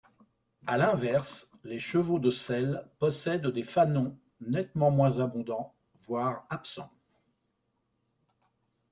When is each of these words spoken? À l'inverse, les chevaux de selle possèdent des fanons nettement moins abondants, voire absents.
À 0.65 0.79
l'inverse, 0.79 1.47
les 1.63 1.77
chevaux 1.77 2.17
de 2.17 2.31
selle 2.31 2.89
possèdent 2.97 3.45
des 3.49 3.61
fanons 3.61 4.17
nettement 4.39 4.89
moins 4.89 5.19
abondants, 5.19 5.75
voire 6.07 6.43
absents. 6.49 6.91